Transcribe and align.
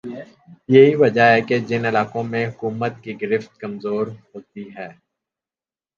یہی 0.69 0.93
وجہ 0.95 1.25
ہے 1.31 1.41
کہ 1.41 1.59
جن 1.69 1.85
علاقوں 1.85 2.23
میں 2.23 2.45
حکومت 2.47 2.93
کی 3.03 3.13
گرفت 3.21 3.51
کمزور 3.59 4.05
ہوتی 4.29 4.63
ہے 4.75 4.89